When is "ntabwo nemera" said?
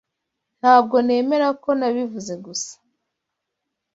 0.59-1.47